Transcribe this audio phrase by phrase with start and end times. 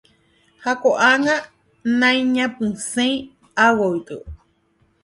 [0.63, 1.35] ha ko'ág̃a
[1.99, 3.11] naiñapysẽi
[3.65, 4.17] ágotyo.